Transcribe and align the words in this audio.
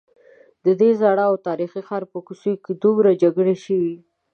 ددې 0.65 0.89
زاړه 1.01 1.23
او 1.29 1.35
تاریخي 1.47 1.81
ښار 1.87 2.03
په 2.11 2.17
کوڅو 2.27 2.51
کې 2.63 2.71
دومره 2.83 3.11
جګړې 3.23 3.55
شوي. 3.65 3.95